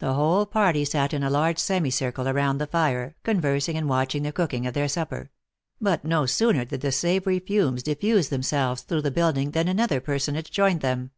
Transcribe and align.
The 0.00 0.12
whole 0.12 0.44
party 0.44 0.84
sat 0.84 1.14
in 1.14 1.22
a 1.22 1.30
large 1.30 1.58
semi 1.58 1.88
circle 1.90 2.28
around 2.28 2.58
the 2.58 2.66
fire, 2.66 3.16
conversing; 3.22 3.74
and 3.78 3.88
watching 3.88 4.22
the 4.22 4.30
cooking 4.30 4.66
of 4.66 4.74
their 4.74 4.82
O 4.82 4.84
O 4.84 4.84
O 4.84 4.88
supper; 4.88 5.30
but 5.80 6.04
no 6.04 6.26
sooner 6.26 6.66
did 6.66 6.82
the 6.82 6.92
savory 6.92 7.38
fumes 7.38 7.82
diffuse 7.82 8.28
themselves 8.28 8.82
through 8.82 9.00
the 9.00 9.10
building 9.10 9.52
than 9.52 9.66
another 9.66 10.02
person 10.02 10.36
age 10.36 10.50
joined 10.50 10.82
them. 10.82 11.10